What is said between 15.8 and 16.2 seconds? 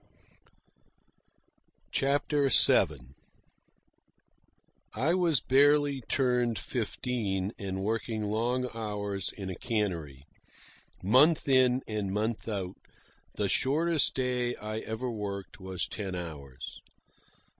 ten